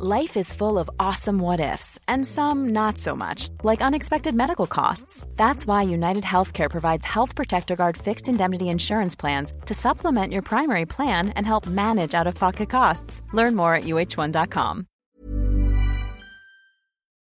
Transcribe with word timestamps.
Life 0.00 0.36
is 0.36 0.52
full 0.52 0.78
of 0.78 0.88
awesome 1.00 1.40
what 1.40 1.58
ifs, 1.58 1.98
and 2.06 2.24
some 2.24 2.68
not 2.68 2.98
so 2.98 3.16
much, 3.16 3.48
like 3.64 3.82
unexpected 3.82 4.32
medical 4.32 4.68
costs. 4.68 5.26
That's 5.34 5.66
why 5.66 5.82
United 5.82 6.22
Healthcare 6.22 6.70
provides 6.70 7.04
Health 7.04 7.34
Protector 7.34 7.74
Guard 7.74 7.96
fixed 7.96 8.28
indemnity 8.28 8.68
insurance 8.68 9.16
plans 9.16 9.52
to 9.66 9.74
supplement 9.74 10.32
your 10.32 10.42
primary 10.42 10.86
plan 10.86 11.30
and 11.30 11.44
help 11.44 11.66
manage 11.66 12.14
out 12.14 12.28
of 12.28 12.36
pocket 12.36 12.70
costs. 12.70 13.22
Learn 13.32 13.56
more 13.56 13.74
at 13.74 13.86
uh1.com. 13.86 14.86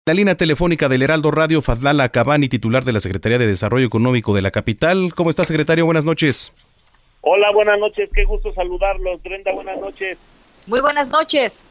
La 0.05 0.13
línea 0.13 0.35
telefónica 0.35 0.91
del 0.91 1.01
Heraldo 1.01 1.31
Radio, 1.31 1.63
Fadlala 1.63 2.11
Cabani, 2.11 2.51
titular 2.51 2.85
de 2.85 2.93
la 2.93 3.01
Secretaría 3.01 3.39
de 3.39 3.47
Desarrollo 3.47 3.87
Económico 3.87 4.35
de 4.35 4.43
la 4.43 4.51
capital. 4.51 5.15
¿Cómo 5.15 5.31
está, 5.31 5.47
secretario? 5.47 5.87
Buenas 5.87 6.05
noches. 6.05 6.53
Hola, 7.23 7.51
buenas 7.53 7.79
noches. 7.79 8.11
Qué 8.15 8.27
gusto 8.27 8.53
saludarlos. 8.53 9.23
Brenda, 9.23 9.53
buenas 9.53 9.81
noches. 9.81 10.19
Muy 10.67 10.83
buenas 10.83 11.11
noches. 11.11 11.63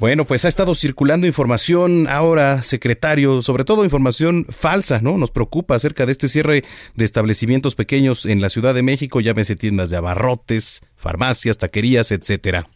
Bueno, 0.00 0.24
pues 0.24 0.44
ha 0.44 0.48
estado 0.48 0.74
circulando 0.74 1.26
información 1.26 2.08
ahora, 2.08 2.62
secretario, 2.62 3.40
sobre 3.40 3.64
todo 3.64 3.84
información 3.84 4.46
falsa, 4.46 5.00
¿no? 5.00 5.16
Nos 5.16 5.30
preocupa 5.30 5.76
acerca 5.76 6.06
de 6.06 6.12
este 6.12 6.28
cierre 6.28 6.62
de 6.96 7.04
establecimientos 7.04 7.76
pequeños 7.76 8.26
en 8.26 8.40
la 8.40 8.48
Ciudad 8.48 8.74
de 8.74 8.82
México, 8.82 9.20
llámese 9.20 9.54
tiendas 9.54 9.90
de 9.90 9.98
abarrotes, 9.98 10.80
farmacias, 10.96 11.58
taquerías, 11.58 12.10
etcétera. 12.10 12.66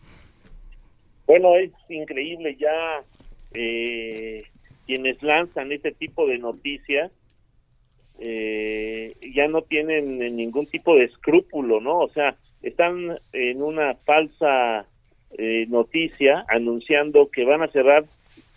Bueno, 1.26 1.56
es 1.56 1.72
increíble 1.88 2.56
ya 2.60 3.04
eh, 3.54 4.44
quienes 4.86 5.20
lanzan 5.22 5.72
este 5.72 5.92
tipo 5.92 6.26
de 6.26 6.38
noticias 6.38 7.10
eh, 8.18 9.14
ya 9.34 9.46
no 9.48 9.62
tienen 9.62 10.18
ningún 10.18 10.66
tipo 10.66 10.94
de 10.94 11.04
escrúpulo, 11.04 11.80
¿no? 11.80 11.98
O 11.98 12.08
sea, 12.10 12.36
están 12.62 13.18
en 13.32 13.62
una 13.62 13.94
falsa 13.94 14.86
eh, 15.38 15.66
noticia 15.68 16.42
anunciando 16.48 17.30
que 17.30 17.44
van 17.44 17.62
a 17.62 17.68
cerrar 17.68 18.04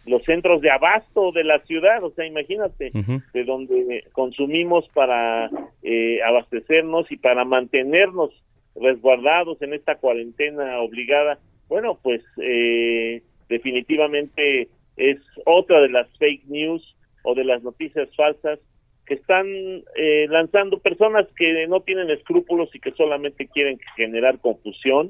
los 0.06 0.24
centros 0.24 0.62
de 0.62 0.72
abasto 0.72 1.32
de 1.32 1.44
la 1.44 1.60
ciudad, 1.60 2.04
o 2.04 2.12
sea, 2.12 2.26
imagínate, 2.26 2.92
de 3.34 3.44
donde 3.44 4.06
consumimos 4.12 4.88
para 4.90 5.50
eh, 5.84 6.20
abastecernos 6.24 7.12
y 7.12 7.18
para 7.18 7.46
mantenernos 7.46 8.32
resguardados 8.76 9.62
en 9.62 9.74
esta 9.74 9.96
cuarentena 9.96 10.80
obligada. 10.80 11.38
Bueno, 11.68 12.00
pues 12.02 12.22
eh, 12.42 13.22
definitivamente 13.50 14.70
es 14.98 15.18
otra 15.46 15.82
de 15.82 15.90
las 15.90 16.08
fake 16.18 16.46
news 16.48 16.96
o 17.24 17.36
de 17.36 17.44
las 17.44 17.62
noticias 17.64 18.10
falsas 18.16 18.60
que 19.06 19.16
están 19.16 19.48
eh, 19.96 20.28
lanzando 20.30 20.80
personas 20.80 21.28
que 21.36 21.68
no 21.68 21.82
tienen 21.82 22.10
escrúpulos 22.10 22.74
y 22.74 22.80
que 22.80 22.92
solamente 22.92 23.48
quieren 23.48 23.80
generar 23.96 24.40
confusión 24.40 25.10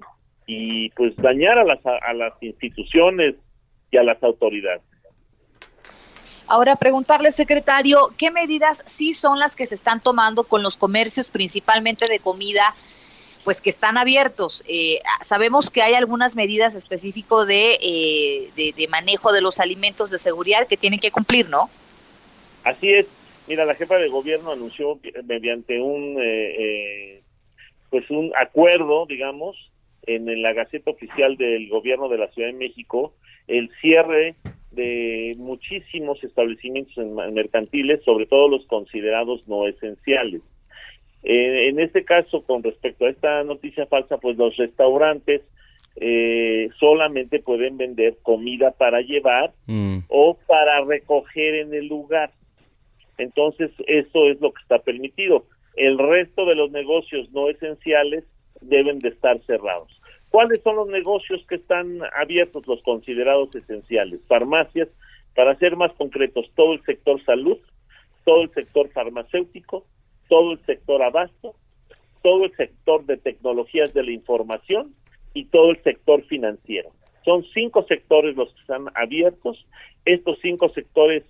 y 0.51 0.89
pues 0.89 1.15
dañar 1.17 1.59
a 1.59 1.63
las, 1.63 1.79
a 1.85 2.11
las 2.13 2.33
instituciones 2.41 3.35
y 3.91 3.97
a 3.97 4.03
las 4.03 4.21
autoridades. 4.23 4.81
Ahora, 6.47 6.75
preguntarle, 6.75 7.29
secretario, 7.29 8.09
¿qué 8.17 8.31
medidas 8.31 8.81
sí 8.87 9.13
son 9.13 9.37
las 9.37 9.55
que 9.55 9.67
se 9.67 9.75
están 9.75 10.01
tomando 10.01 10.45
con 10.45 10.63
los 10.63 10.75
comercios, 10.75 11.27
principalmente 11.27 12.07
de 12.07 12.17
comida, 12.17 12.73
pues 13.43 13.61
que 13.61 13.69
están 13.69 13.99
abiertos? 13.99 14.63
Eh, 14.67 15.01
sabemos 15.21 15.69
que 15.69 15.83
hay 15.83 15.93
algunas 15.93 16.35
medidas 16.35 16.73
específicas 16.73 17.45
de, 17.45 17.77
eh, 17.79 18.73
de, 18.75 18.87
manejo 18.87 19.31
de 19.31 19.41
los 19.41 19.59
alimentos 19.59 20.09
de 20.09 20.17
seguridad 20.17 20.65
que 20.65 20.77
tienen 20.77 20.99
que 20.99 21.11
cumplir, 21.11 21.47
¿no? 21.47 21.69
Así 22.63 22.91
es. 22.91 23.05
Mira, 23.47 23.65
la 23.65 23.75
jefa 23.75 23.97
de 23.97 24.09
gobierno 24.09 24.51
anunció 24.51 24.99
mediante 25.25 25.79
un, 25.79 26.17
eh, 26.19 27.21
pues 27.91 28.09
un 28.09 28.31
acuerdo, 28.35 29.05
digamos, 29.05 29.68
en 30.15 30.41
la 30.41 30.53
Gaceta 30.53 30.91
Oficial 30.91 31.37
del 31.37 31.69
Gobierno 31.69 32.09
de 32.09 32.17
la 32.17 32.27
Ciudad 32.31 32.49
de 32.49 32.57
México 32.57 33.13
el 33.47 33.69
cierre 33.81 34.35
de 34.71 35.35
muchísimos 35.37 36.23
establecimientos 36.23 36.95
mercantiles, 37.33 38.03
sobre 38.03 38.27
todo 38.27 38.47
los 38.47 38.65
considerados 38.67 39.47
no 39.47 39.67
esenciales. 39.67 40.41
Eh, 41.23 41.67
en 41.69 41.79
este 41.79 42.05
caso, 42.05 42.43
con 42.43 42.63
respecto 42.63 43.05
a 43.05 43.09
esta 43.09 43.43
noticia 43.43 43.87
falsa, 43.87 44.17
pues 44.17 44.37
los 44.37 44.55
restaurantes 44.55 45.41
eh, 45.95 46.69
solamente 46.79 47.39
pueden 47.39 47.77
vender 47.77 48.17
comida 48.21 48.71
para 48.71 49.01
llevar 49.01 49.51
mm. 49.65 49.99
o 50.07 50.37
para 50.47 50.81
recoger 50.85 51.55
en 51.55 51.73
el 51.73 51.87
lugar. 51.87 52.31
Entonces, 53.17 53.71
eso 53.87 54.29
es 54.29 54.39
lo 54.39 54.53
que 54.53 54.61
está 54.61 54.79
permitido. 54.79 55.45
El 55.75 55.97
resto 55.97 56.45
de 56.45 56.55
los 56.55 56.71
negocios 56.71 57.29
no 57.31 57.49
esenciales 57.49 58.23
deben 58.61 58.99
de 58.99 59.09
estar 59.09 59.41
cerrados. 59.45 59.98
¿Cuáles 60.29 60.61
son 60.61 60.75
los 60.75 60.87
negocios 60.87 61.43
que 61.47 61.55
están 61.55 61.99
abiertos, 62.15 62.67
los 62.67 62.81
considerados 62.83 63.55
esenciales? 63.55 64.19
Farmacias, 64.27 64.87
para 65.35 65.55
ser 65.55 65.75
más 65.75 65.91
concretos, 65.93 66.49
todo 66.55 66.73
el 66.73 66.83
sector 66.83 67.23
salud, 67.23 67.57
todo 68.25 68.43
el 68.43 68.51
sector 68.51 68.89
farmacéutico, 68.89 69.85
todo 70.27 70.53
el 70.53 70.65
sector 70.65 71.01
abasto, 71.01 71.55
todo 72.21 72.45
el 72.45 72.55
sector 72.55 73.05
de 73.05 73.17
tecnologías 73.17 73.93
de 73.93 74.03
la 74.03 74.11
información 74.11 74.93
y 75.33 75.45
todo 75.45 75.71
el 75.71 75.81
sector 75.83 76.23
financiero. 76.25 76.91
Son 77.25 77.43
cinco 77.53 77.83
sectores 77.83 78.35
los 78.35 78.53
que 78.53 78.61
están 78.61 78.85
abiertos. 78.95 79.65
Estos 80.05 80.37
cinco 80.41 80.69
sectores 80.69 81.23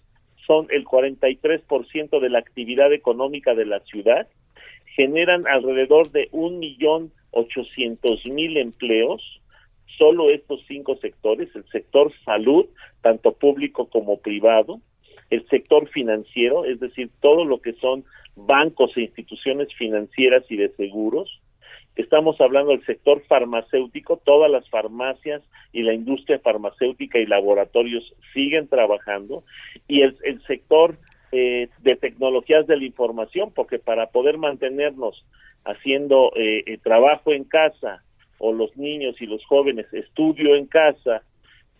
son 0.45 0.67
el 0.71 0.85
43% 0.85 2.19
de 2.19 2.29
la 2.29 2.39
actividad 2.39 2.91
económica 2.91 3.53
de 3.53 3.65
la 3.65 3.79
ciudad, 3.81 4.27
generan 4.95 5.47
alrededor 5.47 6.11
de 6.11 6.27
un 6.31 6.59
millón 6.59 7.11
ochocientos 7.31 8.21
mil 8.25 8.57
empleos, 8.57 9.41
solo 9.97 10.29
estos 10.29 10.61
cinco 10.67 10.97
sectores, 10.97 11.53
el 11.55 11.65
sector 11.69 12.11
salud, 12.23 12.65
tanto 13.01 13.33
público 13.33 13.89
como 13.89 14.19
privado, 14.19 14.79
el 15.29 15.47
sector 15.47 15.87
financiero, 15.89 16.65
es 16.65 16.79
decir, 16.79 17.09
todo 17.21 17.45
lo 17.45 17.61
que 17.61 17.73
son 17.73 18.03
bancos 18.35 18.95
e 18.95 19.01
instituciones 19.01 19.73
financieras 19.75 20.43
y 20.49 20.57
de 20.57 20.69
seguros, 20.69 21.39
estamos 21.95 22.39
hablando 22.39 22.71
del 22.71 22.85
sector 22.85 23.21
farmacéutico, 23.27 24.17
todas 24.17 24.49
las 24.49 24.67
farmacias 24.69 25.41
y 25.73 25.83
la 25.83 25.93
industria 25.93 26.39
farmacéutica 26.39 27.19
y 27.19 27.25
laboratorios 27.25 28.13
siguen 28.33 28.67
trabajando, 28.67 29.43
y 29.87 30.01
el, 30.01 30.15
el 30.23 30.41
sector 30.43 30.97
eh, 31.31 31.67
de 31.81 31.95
tecnologías 31.95 32.65
de 32.65 32.77
la 32.77 32.85
información, 32.85 33.51
porque 33.53 33.77
para 33.77 34.07
poder 34.07 34.37
mantenernos 34.37 35.25
haciendo 35.65 36.31
eh, 36.35 36.63
eh, 36.65 36.77
trabajo 36.77 37.31
en 37.31 37.43
casa 37.43 38.03
o 38.37 38.53
los 38.53 38.75
niños 38.77 39.15
y 39.19 39.25
los 39.25 39.43
jóvenes 39.45 39.91
estudio 39.93 40.55
en 40.55 40.65
casa 40.65 41.23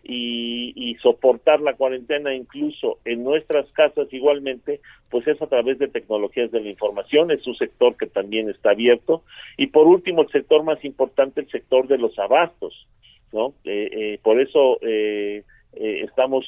y, 0.02 0.72
y, 0.76 0.94
soportar 0.96 1.60
la 1.60 1.74
cuarentena 1.74 2.34
incluso 2.34 2.98
en 3.04 3.22
nuestras 3.22 3.70
casas 3.72 4.08
igualmente, 4.12 4.80
pues 5.10 5.28
es 5.28 5.40
a 5.42 5.46
través 5.46 5.78
de 5.78 5.88
tecnologías 5.88 6.50
de 6.50 6.60
la 6.60 6.70
información, 6.70 7.30
es 7.30 7.46
un 7.46 7.54
sector 7.54 7.96
que 7.98 8.06
también 8.06 8.48
está 8.48 8.70
abierto. 8.70 9.22
Y 9.58 9.66
por 9.66 9.86
último, 9.86 10.22
el 10.22 10.30
sector 10.30 10.62
más 10.64 10.82
importante, 10.86 11.42
el 11.42 11.50
sector 11.50 11.86
de 11.86 11.98
los 11.98 12.18
abastos, 12.18 12.88
¿no? 13.30 13.52
Eh, 13.64 14.18
por 14.22 14.40
eso 14.40 14.78
estamos 15.72 16.46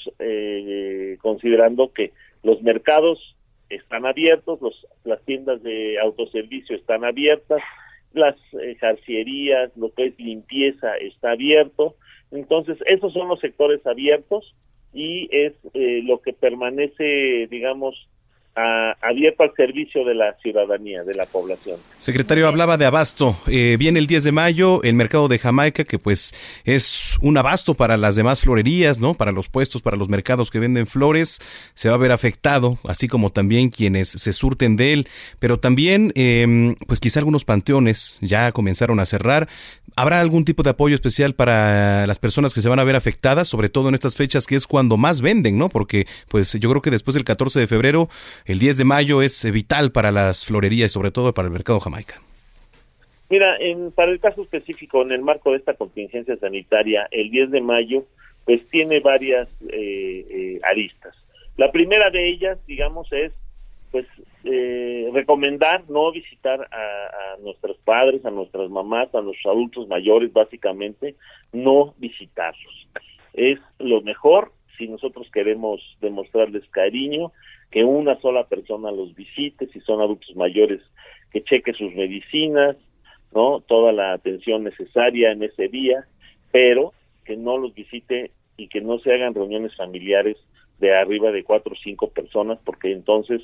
considerando 1.21 1.93
que 1.93 2.13
los 2.43 2.63
mercados 2.63 3.37
están 3.75 4.07
abiertos, 4.07 4.61
los, 4.61 4.87
las 5.05 5.23
tiendas 5.25 5.63
de 5.63 5.99
autoservicio 6.01 6.77
están 6.77 7.05
abiertas, 7.05 7.63
las 8.13 8.37
eh, 8.61 8.77
jarcierías, 8.81 9.71
lo 9.77 9.93
que 9.93 10.07
es 10.07 10.19
limpieza 10.19 10.97
está 10.97 11.33
abierto. 11.33 11.97
Entonces, 12.31 12.79
esos 12.87 13.13
son 13.13 13.29
los 13.29 13.41
sectores 13.41 13.87
abiertos 13.87 14.55
y 14.93 15.29
es 15.31 15.55
eh, 15.75 16.03
lo 16.05 16.21
que 16.21 16.33
permanece, 16.33 17.47
digamos, 17.51 18.09
abierto 18.55 19.45
al 19.45 19.55
servicio 19.57 20.05
de 20.05 20.15
la 20.15 20.35
ciudadanía, 20.43 21.05
de 21.05 21.15
la 21.15 21.25
población. 21.27 21.79
Secretario, 21.99 22.47
hablaba 22.47 22.77
de 22.77 22.85
abasto. 22.85 23.37
Eh, 23.47 23.77
viene 23.79 23.99
el 23.99 24.07
10 24.07 24.25
de 24.25 24.33
mayo 24.33 24.83
el 24.83 24.95
mercado 24.95 25.29
de 25.29 25.39
Jamaica, 25.39 25.85
que 25.85 25.99
pues 25.99 26.35
es 26.65 27.19
un 27.23 27.39
abasto 27.39 27.75
para 27.75 27.97
las 27.97 28.17
demás 28.17 28.43
florerías, 28.43 28.99
¿no? 28.99 29.15
Para 29.15 29.33
los 29.33 29.49
puestos, 29.49 29.81
para 29.81 29.97
los 29.97 30.09
mercados 30.09 30.51
que 30.51 30.59
venden 30.59 30.87
flores, 30.87 31.41
se 31.75 31.89
va 31.89 31.95
a 31.95 31.99
ver 31.99 32.13
afectado, 32.13 32.79
así 32.85 33.09
como 33.09 33.31
también 33.31 33.71
quienes 33.71 34.09
se 34.09 34.33
surten 34.33 34.77
de 34.77 34.93
él. 34.93 35.09
Pero 35.39 35.59
también, 35.59 36.13
em, 36.15 36.75
pues 36.87 37.01
quizá 37.01 37.21
algunos 37.21 37.45
panteones 37.45 38.19
ya 38.21 38.53
comenzaron 38.53 39.01
a 39.01 39.07
cerrar. 39.07 39.49
¿Habrá 39.97 40.21
algún 40.21 40.45
tipo 40.45 40.63
de 40.63 40.71
apoyo 40.71 40.95
especial 40.95 41.35
para 41.35 42.07
las 42.07 42.19
personas 42.19 42.55
que 42.55 42.61
se 42.61 42.69
van 42.69 42.79
a 42.79 42.85
ver 42.85 42.97
afectadas, 42.97 43.49
sobre 43.49 43.69
todo 43.69 43.89
en 43.89 43.95
estas 43.95 44.17
fechas 44.17 44.47
que 44.47 44.57
es 44.57 44.67
cuando 44.67 44.97
más 44.97 45.21
venden, 45.21 45.59
¿no? 45.59 45.69
Porque 45.69 46.07
pues 46.29 46.53
yo 46.55 46.71
creo 46.71 46.83
que 46.83 46.91
después 46.91 47.15
del 47.15 47.25
14 47.25 47.61
de 47.61 47.67
febrero 47.67 48.09
el 48.45 48.59
10 48.59 48.79
de 48.79 48.85
mayo 48.85 49.23
es 49.23 49.51
vital 49.53 49.93
para 49.93 50.11
las 50.11 50.45
florerías 50.45 50.91
y 50.91 50.95
sobre 50.95 51.11
todo 51.11 51.33
para 51.33 51.47
el 51.47 51.53
mercado 51.53 51.81
jamaica. 51.81 52.21
Mira, 53.31 53.57
en, 53.59 53.93
para 53.93 54.13
el 54.13 54.21
caso 54.21 54.43
específico, 54.43 55.01
en 55.03 55.11
el 55.11 55.23
marco 55.23 55.53
de 55.53 55.57
esta 55.57 55.75
contingencia 55.75 56.37
sanitaria, 56.37 57.09
el 57.11 57.31
10 57.31 57.51
de 57.51 57.61
mayo, 57.63 58.05
pues 58.45 58.67
tiene 58.69 59.01
varias 59.01 59.49
eh, 59.71 60.27
eh, 60.29 60.59
aristas. 60.71 61.17
La 61.57 61.73
primera 61.73 62.11
de 62.11 62.29
ellas, 62.29 62.59
digamos, 62.67 63.11
es 63.13 63.33
pues 63.91 64.07
eh, 64.45 65.09
recomendar 65.13 65.85
no 65.89 66.11
visitar 66.13 66.61
a, 66.61 67.35
a, 67.35 67.37
nuestros 67.43 67.77
padres, 67.79 68.25
a 68.25 68.31
nuestras 68.31 68.69
mamás, 68.71 69.15
a 69.15 69.21
nuestros 69.21 69.55
adultos 69.55 69.87
mayores, 69.87 70.33
básicamente, 70.33 71.15
no 71.53 71.95
visitarlos. 71.99 72.89
es 73.35 73.59
lo 73.79 74.01
mejor 74.01 74.53
si 74.77 74.89
nosotros 74.89 75.31
queremos 75.33 75.81
demostrarles 76.01 76.67
cariño, 76.71 77.33
que 77.73 77.85
una 77.85 78.21
sola 78.21 78.45
persona 78.45 78.93
los 78.93 79.15
visite, 79.15 79.67
si 79.69 79.81
son 79.81 80.01
adultos 80.01 80.37
mayores, 80.37 80.81
que 81.33 81.43
cheque 81.43 81.73
sus 81.73 81.93
medicinas, 81.95 82.77
¿no? 83.35 83.61
Toda 83.67 83.93
la 83.93 84.13
atención 84.13 84.63
necesaria 84.63 85.33
en 85.33 85.43
ese 85.43 85.69
día, 85.69 86.05
pero 86.53 86.93
que 87.25 87.37
no 87.37 87.57
los 87.57 87.75
visite 87.75 88.31
y 88.57 88.69
que 88.69 88.83
no 88.83 88.99
se 88.99 89.13
hagan 89.13 89.35
reuniones 89.35 89.75
familiares 89.75 90.37
de 90.79 90.95
arriba 90.95 91.33
de 91.33 91.45
cuatro 91.45 91.73
o 91.73 91.83
cinco 91.83 92.11
personas, 92.11 92.59
porque 92.65 92.93
entonces 92.93 93.41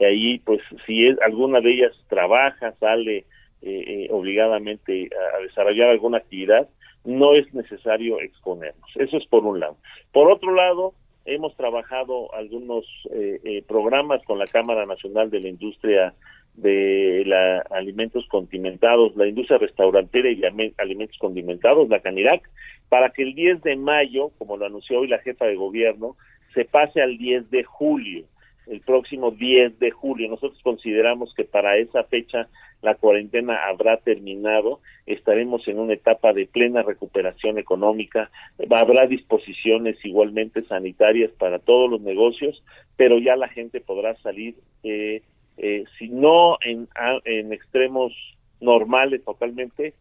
ahí, 0.00 0.38
pues, 0.40 0.60
si 0.86 1.06
es, 1.06 1.20
alguna 1.22 1.60
de 1.60 1.72
ellas 1.72 1.92
trabaja, 2.08 2.72
sale 2.80 3.18
eh, 3.18 3.26
eh, 3.62 4.08
obligadamente 4.10 5.08
a, 5.36 5.42
desarrollar 5.42 5.90
alguna 5.90 6.18
actividad, 6.18 6.68
no 7.04 7.34
es 7.34 7.52
necesario 7.54 8.20
exponernos. 8.20 8.90
Eso 8.96 9.16
es 9.16 9.26
por 9.26 9.44
un 9.44 9.60
lado. 9.60 9.76
Por 10.12 10.30
otro 10.30 10.54
lado, 10.54 10.94
hemos 11.28 11.54
trabajado 11.56 12.34
algunos 12.34 12.84
eh, 13.12 13.62
programas 13.66 14.22
con 14.24 14.38
la 14.38 14.46
Cámara 14.46 14.86
Nacional 14.86 15.30
de 15.30 15.40
la 15.40 15.48
Industria 15.48 16.14
de 16.54 17.22
la 17.24 17.60
alimentos 17.70 18.26
condimentados, 18.28 19.14
la 19.16 19.28
industria 19.28 19.58
restaurantera 19.58 20.30
y 20.30 20.42
alimentos 20.78 21.16
condimentados, 21.18 21.88
la 21.88 22.00
Canirac, 22.00 22.48
para 22.88 23.10
que 23.10 23.22
el 23.22 23.34
10 23.34 23.62
de 23.62 23.76
mayo, 23.76 24.30
como 24.38 24.56
lo 24.56 24.66
anunció 24.66 25.00
hoy 25.00 25.08
la 25.08 25.18
jefa 25.18 25.46
de 25.46 25.54
gobierno, 25.54 26.16
se 26.54 26.64
pase 26.64 27.00
al 27.00 27.16
10 27.16 27.50
de 27.50 27.62
julio, 27.62 28.24
el 28.66 28.80
próximo 28.80 29.30
10 29.30 29.78
de 29.78 29.90
julio. 29.92 30.28
Nosotros 30.28 30.60
consideramos 30.62 31.32
que 31.34 31.44
para 31.44 31.76
esa 31.76 32.02
fecha 32.04 32.48
la 32.82 32.94
cuarentena 32.94 33.66
habrá 33.66 33.96
terminado, 33.98 34.80
estaremos 35.06 35.66
en 35.68 35.78
una 35.78 35.94
etapa 35.94 36.32
de 36.32 36.46
plena 36.46 36.82
recuperación 36.82 37.58
económica, 37.58 38.30
habrá 38.70 39.06
disposiciones 39.06 39.96
igualmente 40.04 40.62
sanitarias 40.62 41.30
para 41.32 41.58
todos 41.58 41.90
los 41.90 42.00
negocios, 42.00 42.62
pero 42.96 43.18
ya 43.18 43.36
la 43.36 43.48
gente 43.48 43.80
podrá 43.80 44.14
salir, 44.16 44.54
eh, 44.84 45.22
eh, 45.56 45.84
si 45.98 46.08
no 46.08 46.58
en, 46.64 46.88
en 47.24 47.52
extremos 47.52 48.12
normales 48.60 49.24
totalmente, 49.24 49.94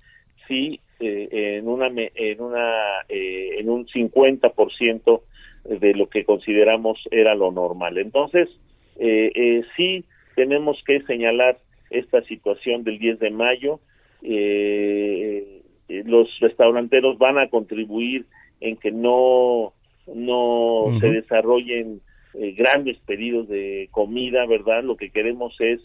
sí 0.48 0.80
eh, 1.00 1.58
en 1.60 1.68
una 1.68 1.88
en 1.88 2.42
una 2.42 3.02
eh, 3.10 3.58
en 3.60 3.70
un 3.70 3.86
50% 3.88 5.22
de 5.66 5.94
lo 5.94 6.10
que 6.10 6.24
consideramos 6.24 7.00
era 7.12 7.36
lo 7.36 7.52
normal. 7.52 7.98
Entonces, 7.98 8.50
eh, 8.98 9.32
eh, 9.36 9.64
sí 9.76 10.06
tenemos 10.36 10.82
que 10.86 11.02
señalar 11.02 11.58
esta 11.90 12.22
situación 12.24 12.84
del 12.84 13.00
10 13.00 13.20
de 13.20 13.30
mayo. 13.30 13.80
Eh, 14.22 15.62
los 15.88 16.28
restauranteros 16.40 17.18
van 17.18 17.38
a 17.38 17.50
contribuir 17.50 18.26
en 18.60 18.76
que 18.78 18.92
no 18.92 19.74
no 20.14 20.86
se 21.02 21.12
desarrollen 21.12 22.02
grandes 22.34 22.98
pedidos 23.00 23.50
de 23.50 23.90
comida, 23.92 24.46
¿verdad? 24.46 24.84
Lo 24.84 24.96
que 24.96 25.10
queremos 25.10 25.54
es, 25.60 25.82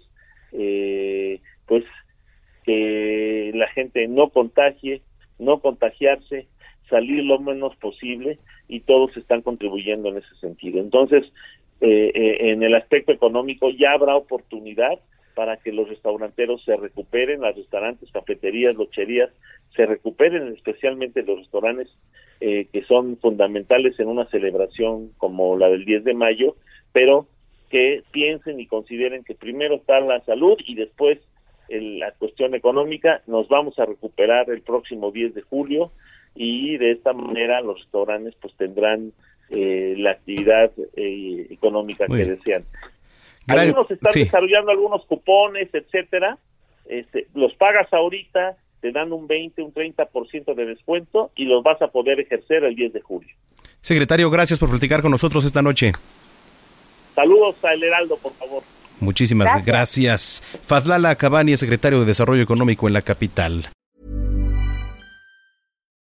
pues, 1.67 1.85
que 2.65 3.51
la 3.55 3.69
gente 3.69 4.07
no 4.07 4.31
contagie, 4.31 5.03
no 5.39 5.61
contagiarse, 5.61 6.47
salir 6.89 7.25
lo 7.25 7.39
menos 7.39 7.75
posible 7.77 8.39
y 8.69 8.81
todos 8.81 9.17
están 9.17 9.43
contribuyendo 9.43 10.11
en 10.11 10.19
ese 10.19 10.35
sentido. 10.41 10.81
Entonces, 10.81 11.25
eh, 11.81 12.13
eh, 12.15 12.51
en 12.53 12.63
el 12.63 12.75
aspecto 12.75 13.13
económico 13.13 13.71
ya 13.71 13.93
habrá 13.93 14.15
oportunidad 14.15 15.01
para 15.35 15.57
que 15.57 15.73
los 15.73 15.89
restauranteros 15.89 16.65
se 16.65 16.77
recuperen, 16.77 17.41
las 17.41 17.57
restaurantes, 17.57 18.11
cafeterías, 18.13 18.75
locherías 18.75 19.31
se 19.75 19.87
recuperen, 19.87 20.49
especialmente 20.49 21.23
los 21.23 21.39
restaurantes 21.39 21.89
eh, 22.41 22.67
que 22.73 22.83
son 22.85 23.17
fundamentales 23.19 23.99
en 23.99 24.09
una 24.09 24.27
celebración 24.27 25.11
como 25.19 25.57
la 25.57 25.69
del 25.69 25.85
10 25.85 26.05
de 26.05 26.15
mayo, 26.15 26.57
pero 26.93 27.27
que 27.71 28.03
piensen 28.11 28.61
y 28.61 28.67
consideren 28.67 29.25
que 29.25 29.35
primero 29.35 29.77
está 29.77 30.01
la 30.01 30.21
salud 30.25 30.59
y 30.67 30.75
después 30.75 31.19
la 31.69 32.13
cuestión 32.13 32.55
económica. 32.55 33.23
Nos 33.27 33.49
vamos 33.49 33.79
a 33.79 33.87
recuperar 33.87 34.51
el 34.51 34.63
próximo 34.63 35.11
10 35.11 35.35
de 35.35 35.43
julio 35.43 35.93
y 36.35 36.77
de 36.77 36.93
esta 36.93 37.13
manera 37.13 37.61
los 37.61 37.79
restaurantes 37.79 38.35
pues 38.41 38.55
tendrán 38.57 39.13
eh, 39.51 39.95
la 39.99 40.13
actividad 40.13 40.73
eh, 40.97 41.47
económica 41.51 42.07
que 42.07 42.25
desean. 42.25 42.65
Algunos 43.49 43.91
están 43.91 44.13
desarrollando 44.15 44.71
algunos 44.71 45.05
cupones, 45.07 45.69
etcétera. 45.73 46.39
Este, 46.87 47.27
los 47.35 47.55
pagas 47.55 47.93
ahorita, 47.93 48.57
te 48.81 48.93
dan 48.93 49.13
un 49.13 49.27
20, 49.27 49.63
un 49.63 49.73
30% 49.73 50.55
de 50.55 50.67
descuento 50.67 51.31
y 51.37 51.45
los 51.45 51.63
vas 51.63 51.81
a 51.83 51.89
poder 51.89 52.21
ejercer 52.21 52.65
el 52.65 52.75
10 52.75 52.93
de 52.93 53.01
julio. 53.01 53.35
Secretario, 53.81 54.31
gracias 54.31 54.59
por 54.59 54.71
platicar 54.71 55.03
con 55.03 55.11
nosotros 55.11 55.45
esta 55.45 55.63
noche. 55.63 55.93
Saludos 57.15 57.57
a 57.65 57.73
El 57.75 57.83
Heraldo, 57.83 58.17
por 58.17 58.33
favor. 58.35 58.63
Muchísimas 59.01 59.47
gracias. 59.65 59.67
gracias. 59.67 60.61
Fazlala 60.65 61.15
Cabani, 61.17 61.57
secretario 61.57 62.01
de 62.01 62.07
Desarrollo 62.07 62.43
Económico 62.43 62.87
en 62.87 62.95
la 62.95 63.03
capital. 63.03 63.69